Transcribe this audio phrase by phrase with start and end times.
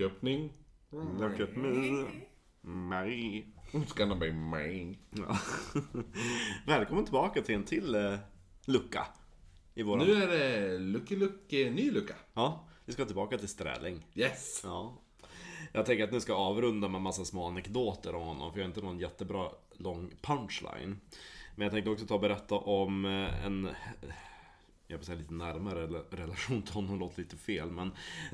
[0.00, 0.52] lucköppning.
[0.90, 2.04] Look at me.
[2.60, 3.44] Marie.
[3.72, 4.94] It's gonna be me.
[5.10, 5.38] Ja.
[6.66, 8.18] Välkommen tillbaka till en till eh,
[8.64, 9.06] lucka.
[9.74, 10.06] I våran...
[10.06, 12.14] Nu är det Lucky Lucky, ny lucka.
[12.34, 14.06] Ja, vi ska tillbaka till Sträling.
[14.14, 14.60] Yes!
[14.64, 15.02] Ja.
[15.72, 18.64] Jag tänker att nu ska jag avrunda med massa små anekdoter om honom, för jag
[18.64, 21.00] har inte någon jättebra lång punchline.
[21.56, 23.68] Men jag tänkte också ta och berätta om eh, en,
[24.90, 27.92] jag säga lite närmare rela- relation till honom, låter lite fel, men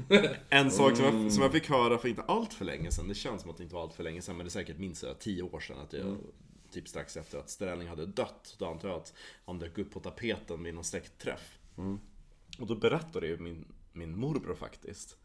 [0.49, 3.15] en sak som jag, som jag fick höra för inte allt för länge sedan, det
[3.15, 5.05] känns som att det inte var allt för länge sedan, men det är säkert minst
[5.19, 6.17] tio år sedan att jag
[6.71, 10.01] Typ strax efter att Sträling hade dött, då antar jag att han dök upp på
[10.01, 11.59] tapeten vid någon släktträff.
[12.59, 15.17] Och då berättade ju min, min morbror faktiskt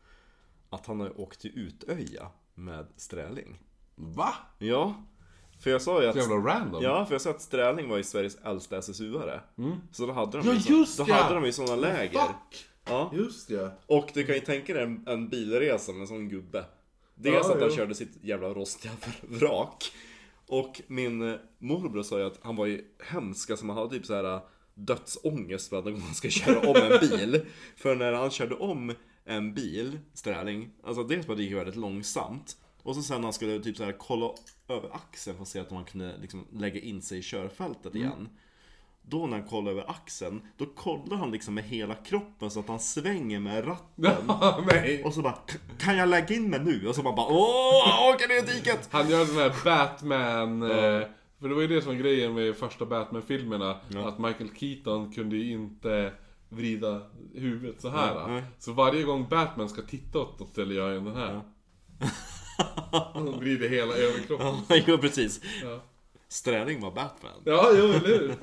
[0.69, 3.59] att han har åkt till Utöja med Sträling.
[3.95, 4.33] Va?
[4.57, 5.03] Ja,
[5.63, 6.13] för jag sa ju att...
[6.15, 6.83] Så jävla random.
[6.83, 9.39] Ja, för jag sa att Sträling var ju Sveriges äldsta SSU-are.
[9.91, 11.15] Så då hade de Ja, ju, så, då ja!
[11.15, 12.19] hade de ju sådana läger.
[12.19, 12.65] Fuck!
[12.85, 13.11] Ja.
[13.13, 13.71] Just ja.
[13.85, 16.65] Och du kan ju tänka dig en, en bilresa med en sån gubbe.
[17.15, 17.75] Dels Ja, att han jo.
[17.75, 19.91] körde sitt jävla rostiga vrak.
[20.47, 24.05] Och min eh, morbror sa ju att han var ju hemsk, alltså man hade typ
[24.05, 24.39] så här
[24.73, 27.41] dödsångest varje gång han ska köra om en bil.
[27.75, 28.93] För när han körde om
[29.25, 32.57] en bil, Sträling, alltså dels var det gick väldigt långsamt.
[32.83, 34.29] Och så sen när han skulle typ så här kolla
[34.67, 38.29] över axeln för att se att man kunde liksom lägga in sig i körfältet igen.
[39.03, 42.67] Då när han kollar över axeln, då kollar han liksom med hela kroppen så att
[42.67, 44.29] han svänger med ratten.
[45.05, 46.88] Och så bara, "K- kan jag lägga in mig nu?
[46.88, 48.89] Och så man bara, åh, åker ner i diket!
[48.91, 50.63] Han gör den här Batman...
[50.63, 51.07] Eh,
[51.39, 53.71] för det var ju det som var grejen med första Batman-filmerna.
[54.05, 56.13] Att Michael Keaton kunde ju inte
[56.49, 57.01] vrida
[57.35, 58.16] huvudet så här.
[58.16, 58.43] Nej, nej.
[58.59, 61.41] Så varje gång Batman ska titta åt något ställe gör han den här.
[63.13, 64.84] Han vrider hela överkroppen.
[64.88, 65.41] Jo precis.
[65.63, 65.81] Ja,
[66.28, 67.41] Sträling var Batman.
[67.46, 68.29] ja jo, eller hur?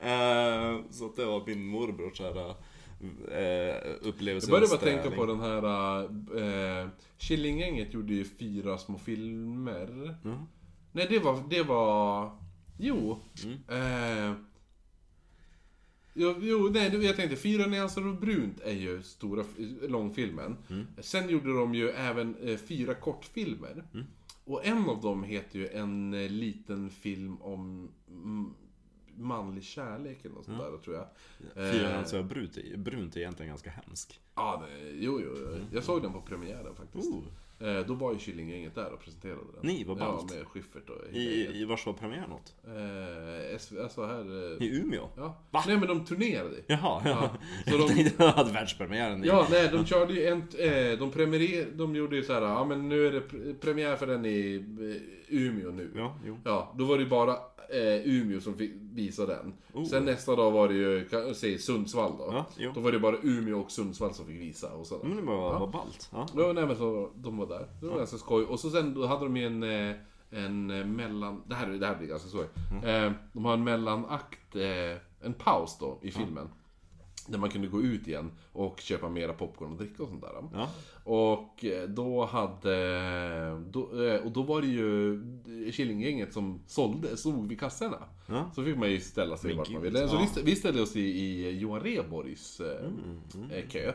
[0.00, 5.26] Eh, så att det var min morbrors här, eh, upplevelse Jag började bara tänka på
[5.26, 6.02] den här...
[6.82, 6.88] Eh,
[7.18, 10.16] Killinggänget gjorde ju fyra små filmer.
[10.92, 11.42] Nej, det var...
[11.50, 12.30] Det var...
[12.78, 13.18] Jo.
[13.68, 14.32] Eh,
[16.14, 19.44] jo, jo, nej, jag tänkte Fyra nyanser av brunt är ju stora
[19.88, 20.56] långfilmen.
[21.00, 23.84] Sen gjorde de ju även eh, fyra kortfilmer.
[24.44, 28.54] Och en av dem heter ju en eh, liten film om mm,
[29.16, 31.06] manlig kärlek eller något sånt där, tror jag.
[31.72, 34.20] Fyra Eh, alltså, brunt, är- brunt är egentligen ganska hemsk.
[34.34, 35.58] Ja, det, jo, jo, jo.
[35.72, 37.08] Jag såg den på premiären faktiskt.
[37.08, 37.22] Oh.
[37.60, 39.66] Eh, då var ju Killinggänget där och presenterade den.
[39.70, 40.34] Ni, Ja, ballt.
[40.34, 42.54] med Schyffert och I, i vars var premiären åt?
[42.66, 44.52] Eh, alltså här...
[44.60, 45.08] Eh, I Umeå?
[45.16, 45.36] ja.
[45.50, 45.62] Va?
[45.66, 46.56] Nej men de turnerade.
[46.66, 47.10] Jaha, ja.
[47.10, 47.30] Ja,
[47.64, 49.26] så jag de- tänkte att hade världspremiären i...
[49.26, 50.38] Ja, nej, de körde ju en...
[50.58, 53.96] Eh, de premiär, De gjorde ju så här, ja men nu är det pre- premiär
[53.96, 54.64] för den i
[55.30, 55.90] eh, Umeå nu.
[55.96, 56.38] Ja, jo.
[56.44, 57.32] Ja, då var det ju bara
[57.70, 59.52] eh, Umeå som fick visa den.
[59.72, 59.84] Oh.
[59.84, 62.28] Sen nästa dag var det ju, säga Sundsvall då.
[62.32, 62.72] Ja, jo.
[62.74, 64.72] Då var det bara Umeå och Sundsvall som fick visa.
[64.72, 65.04] Och sådär.
[65.08, 66.08] Men det var, var ballt.
[66.12, 66.26] Ja.
[66.36, 67.66] Ja, nej men så de var där.
[67.80, 68.44] Det var ganska skoj.
[68.44, 69.96] Och så sen då hade de ju en, eh,
[70.30, 71.42] en eh, mellan...
[71.46, 72.46] Det här, det här blir ganska skoj.
[72.84, 74.56] Eh, De har en mellanakt,
[75.20, 76.48] en paus då i filmen.
[77.26, 80.30] Där man kunde gå ut igen och köpa mera popcorn och dricka och sånt där.
[80.52, 80.68] Ja.
[81.04, 83.60] Och då hade...
[83.70, 83.80] Då,
[84.24, 85.20] och då var det ju
[85.72, 87.98] Killinggänget som sålde, stod vid kassorna.
[88.26, 88.50] Ja.
[88.54, 90.08] Så fick man ju ställa sig Men vart man ville.
[90.08, 90.42] Så ja.
[90.44, 93.92] vi, ställde oss i, i Johan Rheborgs eh, Mm, eh, kö.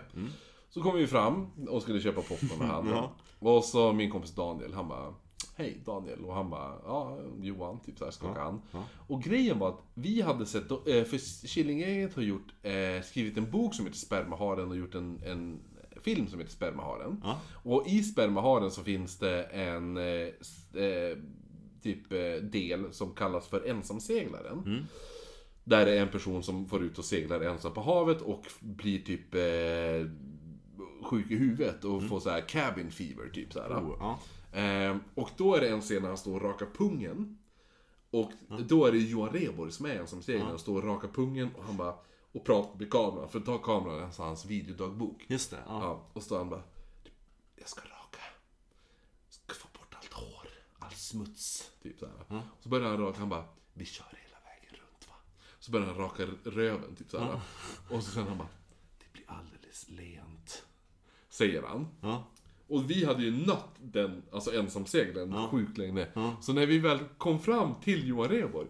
[0.76, 2.88] Så kom vi fram och skulle köpa popcorn med han.
[2.90, 3.12] Ja.
[3.40, 5.14] Och så min kompis Daniel, han bara
[5.56, 8.62] Hej Daniel, och han bara ja, Johan, typ såhär skakade han.
[9.08, 13.52] Och grejen var att vi hade sett, eh, för Killinggänget har gjort, eh, skrivit en
[13.52, 15.60] bok som heter Spermaharen och gjort en, en
[16.02, 17.22] film som heter Spermaharen.
[17.24, 17.40] Ja.
[17.64, 21.18] Och i Spermaharen så finns det en eh,
[21.84, 22.10] typ
[22.52, 24.88] del som kallas för ensamseglaren.
[25.64, 29.00] Där det är en person som får ut och seglar ensam på havet och blir
[29.00, 30.12] typ eh,
[31.06, 33.70] sjuk i huvudet och får så här cabin fever typ så här.
[33.70, 34.20] Oh, ja.
[34.60, 37.38] Ehm, och då är det en scen när han står och rakar pungen.
[38.12, 38.32] Och
[38.68, 41.64] då är det Johan Rheborg som är ensam seglare och står och rakar pungen och
[41.64, 41.96] han bara
[42.32, 43.30] och pratar med kameran.
[43.30, 45.26] För ta kameran, alltså hans videodagbok.
[45.28, 45.64] Just det.
[45.68, 45.84] Ja.
[45.84, 46.64] Ja, och så står han bara
[47.56, 48.22] Jag ska raka.
[49.30, 50.48] Ska få bort allt hår,
[50.80, 51.72] all smuts.
[51.84, 52.38] Typ så här.
[52.58, 55.16] Och så börjar han raka, han bara Vi kör hela vägen runt va.
[55.60, 57.42] Så börjar han raka röven, typ så här.
[57.90, 58.50] Och så sen han bara
[59.00, 60.65] Det blir alldeles lent.
[61.38, 61.88] Säger han.
[62.02, 62.24] Ja.
[62.68, 66.08] Och vi hade ju nött den, alltså ensamseglaren, sjukt länge.
[66.42, 68.68] Så när vi väl kom fram till Johan Rheborg.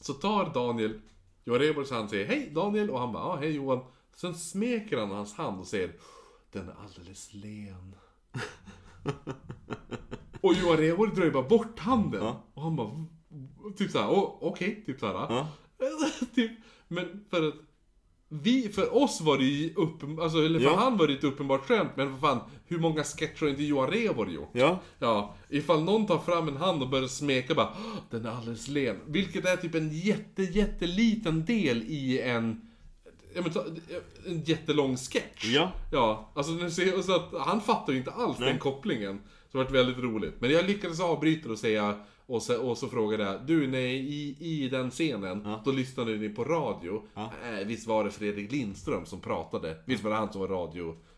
[0.00, 1.00] Så tar Daniel
[1.44, 2.90] Johan Rheborg så han säger Hej Daniel!
[2.90, 3.84] Och han bara ja, hej Johan.
[4.14, 5.92] Sen smeker han hans hand och säger
[6.52, 7.94] Den är alldeles len.
[10.40, 12.34] och Johan Rheborg drar ju bara bort handen.
[12.54, 13.06] Och han bara
[13.76, 14.08] Typ såhär,
[14.40, 15.14] okej, typ såhär.
[15.14, 15.48] Ja.
[16.34, 16.50] typ,
[16.88, 17.54] men för att
[18.28, 20.76] vi, för oss var det ju uppen, alltså, eller för Ja.
[20.76, 23.90] han var det ett uppenbart skämt, men vad fan, hur många sketcher har inte Johan
[23.90, 24.50] Rheborg gjort?
[24.52, 24.78] Ja.
[24.98, 28.68] Ja, ifall någon tar fram en hand och börjar smeka bara "Åh, Den är alldeles
[28.68, 28.96] len.
[29.06, 32.60] Vilket är typ en jätte, jätteliten del i en...
[33.34, 33.52] Ja, men,
[34.26, 35.44] en jättelång sketch.
[35.44, 35.72] Ja.
[35.92, 36.52] Ja, alltså
[37.02, 39.20] så att han fattar ju inte alls den kopplingen.
[39.52, 40.34] Så det varit väldigt roligt.
[40.40, 41.94] Men jag lyckades avbryta och säga,
[42.26, 46.28] och så, och så frågade jag, du nej, i, i den scenen, då lyssnade ni
[46.28, 47.02] på radio.
[47.16, 49.76] Äh, visst var det Fredrik Lindström som pratade?
[49.84, 50.48] Visst var det han som var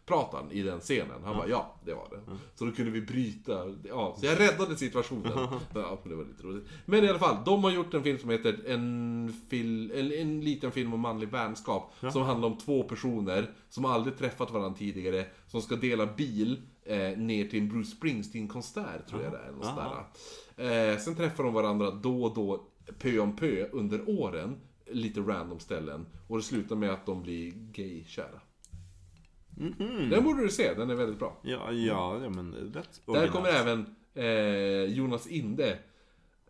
[0.09, 1.25] radioprataren i den scenen?
[1.25, 2.37] Han bara, ja, det var det.
[2.55, 5.33] Så då kunde vi bryta, ja, så jag räddade situationen.
[5.75, 6.65] ja, men det var lite roligt.
[6.85, 10.41] Men i alla fall, de har gjort en film som heter En, fil, en, en
[10.41, 11.93] liten film om manlig vänskap.
[12.13, 17.19] Som handlar om två personer som aldrig träffat varandra tidigare, som ska dela bil eh,
[17.19, 19.53] ner till en Bruce Springsteen-konsert, tror jag det är.
[20.57, 20.93] Där.
[20.93, 22.67] Eh, sen träffar de varandra då och då,
[22.99, 24.57] pö om pö, under åren.
[24.91, 26.07] Lite random ställen.
[26.29, 28.41] Och det slutar med att de blir gay-kära.
[30.11, 31.41] Den borde du se, den är väldigt bra.
[31.43, 35.79] Ja, ja, ja men rätt Där kommer även eh, Jonas Inde.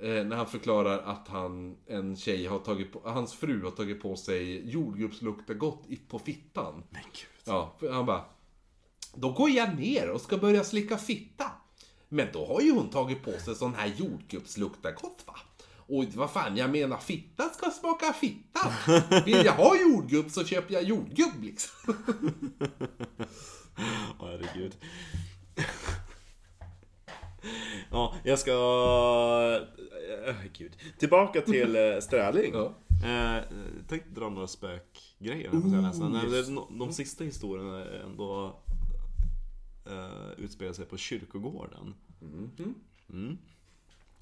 [0.00, 4.02] Eh, när han förklarar att han, en tjej har tagit på, hans fru har tagit
[4.02, 6.84] på sig jordgubbslukta gott i, på fittan.
[6.90, 7.44] Men gud.
[7.44, 8.24] Ja, han bara.
[9.14, 11.44] Då går jag ner och ska börja slicka fitta.
[12.08, 15.36] Men då har ju hon tagit på sig sån här jordgubbslukta gott va?
[15.88, 18.60] Och vad fan, jag menar fitta ska smaka fitta.
[19.24, 21.70] Vill jag ha jordgubb så köper jag jordgubb liksom.
[24.20, 24.76] Åh, herregud.
[27.90, 28.50] ja, jag ska...
[30.28, 30.72] äh, Gud.
[30.98, 32.52] Tillbaka till äh, Sträling.
[32.54, 32.74] Ja.
[33.04, 33.42] Eh,
[33.88, 36.16] tänkte dra några spökgrejer säga nästan.
[36.16, 38.60] No- De sista historierna ändå
[39.86, 41.94] eh, utspelar sig på kyrkogården.
[43.10, 43.38] Mm.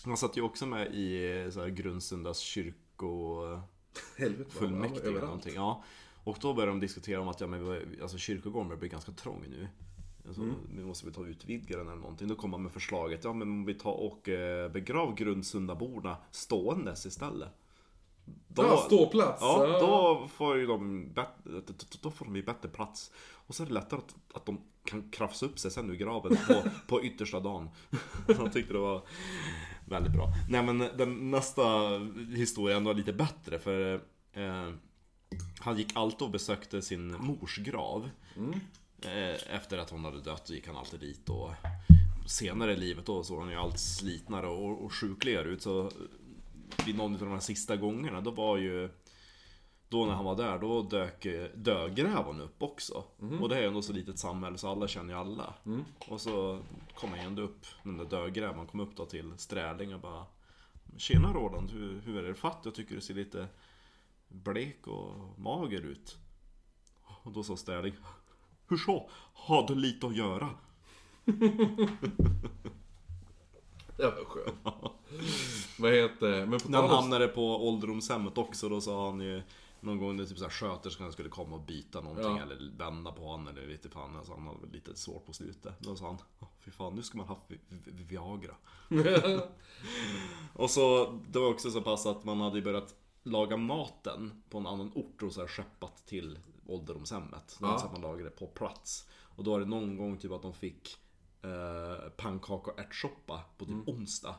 [0.06, 3.41] Han satt ju också med i så här, Grundsundas kyrko
[4.17, 4.50] Helvete.
[4.50, 5.55] fullmäktige eller någonting.
[5.55, 5.85] Ja.
[6.25, 9.44] Och då började de diskutera om att ja, men, alltså, kyrkogården börjar bli ganska trång
[9.50, 9.69] nu.
[10.26, 10.55] Alltså, Mm.
[10.76, 12.29] Vi måste väl ta och utvidga den eller någonting.
[12.29, 17.06] Då kom man med förslaget, ja men om vi tar och eh, begrav Grundsundaborna ståendes
[17.06, 17.49] istället.
[18.49, 19.43] Då, Ja, ståplats.
[19.43, 21.09] Ja, då får ju de,
[22.00, 23.11] då får de ju bättre plats.
[23.17, 26.37] Och så är det lättare att, att de kan krafsa upp sig sen ur graven
[26.47, 27.69] på, på yttersta dagen.
[28.26, 29.02] Jag tyckte det var
[29.87, 30.33] väldigt bra.
[30.49, 31.62] Nej men den nästa
[32.37, 33.94] historia ändå är lite bättre för
[34.33, 34.71] eh,
[35.59, 38.11] han gick alltid och besökte sin mors grav.
[39.03, 41.50] Eh, efter att hon hade dött gick han alltid dit och
[42.27, 45.62] senare i livet då såg han ju allt slitnare och, och sjukligare ut.
[45.62, 45.91] Så
[46.87, 48.91] vid någon av de här sista gångerna, då var ju
[49.88, 53.05] då när han var där, då dök dödgrävaren upp också.
[53.41, 55.55] Och det är ju ändå så litet samhälle så alla känner ju alla.
[56.09, 56.59] Och så
[56.94, 60.25] kom han ändå upp, den där dödgrävaren kom upp då till Sträling och bara
[60.97, 62.61] Tjena Roland, hur, hur är det fatt?
[62.65, 63.47] Jag tycker du ser lite
[64.29, 66.17] blek och mager ut.
[67.23, 67.94] Och då sa Sträling
[68.69, 69.11] Hur så?
[69.35, 70.50] Har du lite att göra?
[73.97, 74.93] Det var skönt.
[75.79, 79.43] Vad heter Men på När han hamnade på ålderdomshemmet också, då sa han ju
[79.81, 82.42] någon gång när typ sköterskan skulle komma och byta någonting Ja.
[82.42, 84.16] eller vända på honom eller lite fan.
[84.16, 85.75] Alltså han hade lite svårt på slutet.
[85.80, 88.54] Då sa han, "Åh, fy fan nu ska man ha vi- vi- Viagra.
[90.54, 94.66] och så, det var också så pass att man hade börjat laga maten på en
[94.66, 97.59] annan ort och så här skeppat till ålderdomshemmet.
[97.61, 97.78] Ja.
[97.78, 99.09] Så att man lagade på plats.
[99.37, 100.97] Och då var det någon gång typ att de fick
[101.42, 104.35] eh, pannkaka och ärtsoppa på typ onsdag.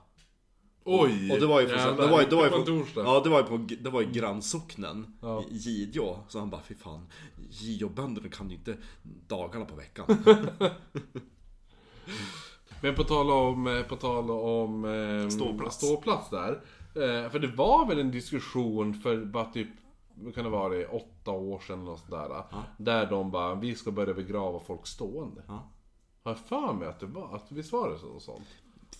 [0.89, 1.31] Oj!
[1.31, 3.39] Och det var ju från, jävlar, det var, det var ju på ja, det var
[3.39, 5.43] ju på, det var ju grannsocknen, Ja.
[5.49, 6.19] i Gideå.
[6.27, 7.07] Så han bara, fy fan,
[7.49, 8.77] Gideåbönderna kan ju inte
[9.27, 10.05] dagarna på veckan.
[12.81, 15.77] Men på tal om, eh, på tal om eh, Ståplats.
[15.77, 16.51] ståplats där.
[16.95, 19.67] Eh, för det var väl en diskussion för bara typ,
[20.15, 22.11] vad kan det vara, det, åtta år sedan eller något sånt
[22.77, 23.09] där.
[23.09, 25.43] De bara, vi ska börja begrava folk stående.
[25.47, 25.71] Ja.
[26.23, 28.47] Har jag för mig att det var, att visst var det så, sånt?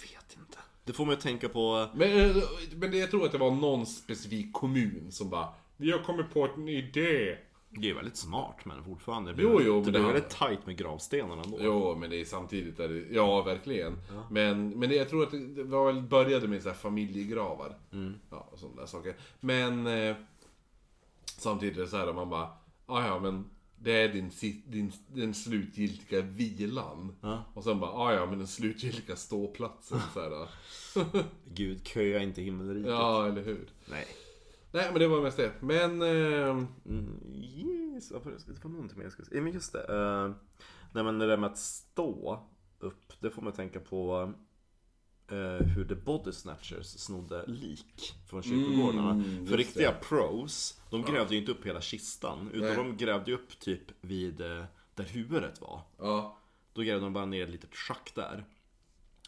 [0.01, 0.57] Vet inte.
[0.87, 2.35] Det får mig att tänka på, Men, eh,
[2.75, 6.33] men det, jag tror att det var någon specifik kommun som bara, vi har kommit
[6.33, 7.37] på en idé.
[7.69, 9.31] det är väldigt smart men fortfarande.
[9.31, 11.57] Det blir, Jo, jo, det men blir det- väldigt tight med gravstenarna ändå.
[11.61, 13.97] Jo, men det är samtidigt är det, ja verkligen.
[14.31, 17.77] Men, men det, jag tror att det, var väl, började med så här familjegravar.
[18.31, 19.15] Ja, och sådana där saker.
[19.39, 20.15] Men eh,
[21.25, 22.49] samtidigt är det så här man bara,
[22.85, 24.31] "Ah, ja men det är din,
[24.67, 27.15] din, den slutgiltiga vilan.
[27.53, 29.99] Och sen bara, "Ah, ja men den slutgiltiga ståplatsen.
[30.13, 30.49] Så här,
[31.53, 32.91] Gud, köa inte himmelriket.
[32.91, 33.69] ja, eller hur.
[33.89, 34.07] Nej.
[34.71, 35.51] Nej men det var mest det.
[35.61, 37.33] Men, eh, Mm,
[37.95, 38.11] yes,
[38.47, 38.53] det?
[38.53, 39.37] Det var någonting mer jag skulle säga.
[39.37, 39.87] Ja, Men just det.
[39.93, 40.35] Uh,
[40.91, 42.43] nej men det där med att stå
[42.79, 44.29] upp, det får att tänka på eh,
[45.35, 49.11] hur The Body Snatchers snodde lik från kyrkogårdarna.
[49.11, 52.49] Mm, För riktiga pros, de grävde ju inte upp hela kistan.
[52.53, 52.75] Utan Nej.
[52.77, 54.63] de grävde upp typ vid eh,
[54.95, 55.81] där huvudet var.
[55.97, 56.37] Ja.
[56.73, 58.45] Då grävde de bara ner ett litet schack där.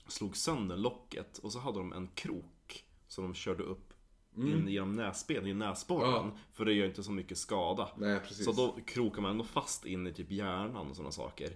[0.08, 3.94] Slog sönder locket och så hade de en krok som de körde upp
[4.38, 6.12] in genom näsben, i näsborren.
[6.12, 6.32] Ja.
[6.54, 7.90] För det gör inte så mycket skada.
[7.98, 8.20] Nej.
[8.30, 11.50] Så då krokar man ändå fast in i typ hjärnan och sådana saker.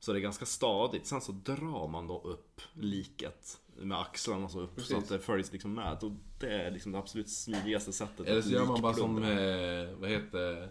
[0.00, 1.06] Så det är ganska stadigt.
[1.06, 4.96] Sen så drar man då upp liket med axlarna så upp så Precis.
[4.96, 5.98] att det följs liksom med.
[6.02, 9.82] Och det är liksom det absolut smidigaste sättet Eller så gör man bara som, likplundra.
[9.82, 10.70] eh, vad heter...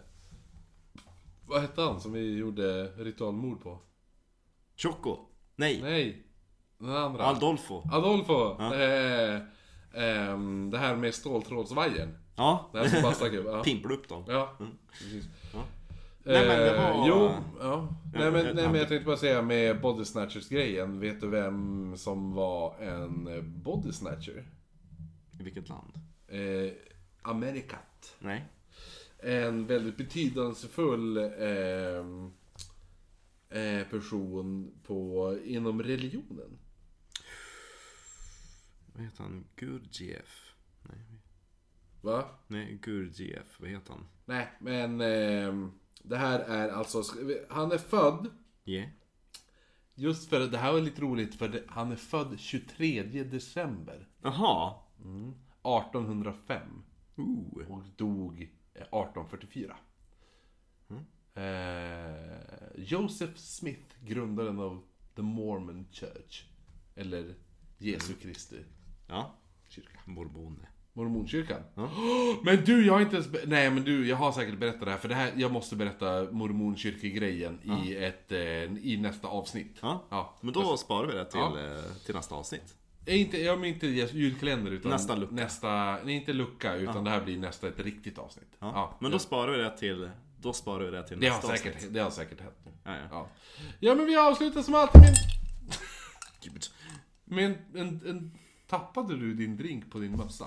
[1.46, 3.78] Vad hette han som vi gjorde ritualmord på?
[4.76, 5.16] Choco!
[5.56, 5.80] Nej!
[5.82, 6.26] Nej!
[6.78, 7.26] Den andra.
[7.26, 7.82] Adolfo!
[7.92, 8.60] Adolfo!
[8.74, 9.40] Eh,
[9.94, 12.18] ehm, det här med ståltrådsvajern.
[12.36, 13.46] Ja, Det här som bara stack upp.
[13.46, 13.62] Ja.
[13.64, 14.24] pimplar upp dem.
[14.28, 14.56] Ja,
[14.92, 15.24] precis.
[15.52, 15.62] Ja.
[16.24, 17.96] Nej, men det Eh, var- Jo, ja.
[18.14, 21.28] Nej, men, jag- nej men jag tänkte bara säga med body snatchers grejen Vet du
[21.28, 24.44] vem som var en eh, body snatcher?
[25.40, 25.92] I vilket land?
[26.28, 26.72] Eh,
[27.22, 28.16] Amerikat.
[28.18, 28.44] Nej.
[29.18, 32.32] En väldigt betydelsefull ehm,
[33.50, 36.58] eh, person på, inom religionen.
[38.92, 39.44] Vad heter han?
[39.56, 40.54] Gurdjieff?
[40.82, 40.98] Nej.
[42.00, 42.24] Va?
[42.46, 43.60] Nej, Gurdjieff.
[43.60, 44.06] Vad heter han?
[44.24, 45.72] Nej, men ehm,
[46.02, 47.02] det här är alltså,
[47.50, 48.30] han är född
[48.64, 48.88] Yeah.
[49.94, 54.74] Just för det här var lite roligt för det, han är född 23 december Jaha.
[54.98, 56.82] 1805
[57.16, 57.70] Ooh.
[57.70, 58.42] och dog
[58.74, 59.76] eh, 1844.
[61.34, 64.82] Eh, Joseph Smith, grundaren av
[65.14, 66.44] The Mormon Church.
[66.94, 67.34] Eller
[67.78, 68.64] Jesu Kristi
[69.08, 69.34] Ja.
[69.68, 69.98] kyrka.
[70.04, 70.68] Mormone.
[70.92, 71.60] Mormonkyrkan.
[72.44, 73.28] Men du, jag har inte ens...
[73.46, 74.98] Nej men du, jag har säkert berättat det här.
[74.98, 78.38] För det här, jag måste berätta mormonkyrkegrejen i, ett, eh,
[78.86, 79.78] i nästa avsnitt.
[79.82, 80.04] Ja.
[80.10, 80.38] Ja.
[80.40, 81.58] Men då sparar vi det till, Ja.
[81.60, 82.74] eh, till nästa avsnitt.
[83.06, 85.34] Inte, jag menar inte julkalender utan Nästa lucka.
[85.34, 88.56] Nästa, nej inte lucka utan det här blir nästa ett riktigt avsnitt.
[88.58, 88.96] Ja.
[89.00, 91.74] Men då sparar vi det till, då sparar vi det till det, har nästa säkert,
[91.76, 91.94] avsnitt.
[91.94, 92.70] det har säkert hänt nu.
[92.84, 93.02] Ja, ja.
[93.10, 93.28] Ja.
[93.80, 95.14] ja men vi avslutar som alltid med,
[96.44, 96.64] Gud.
[97.24, 98.38] med en, en, en...
[98.66, 100.46] Tappade du din drink på din mössa?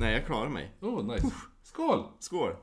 [0.00, 0.72] Nej, jag klarar mig.
[0.80, 1.26] Oh nice.
[1.62, 2.06] Skål!
[2.18, 2.56] Skål!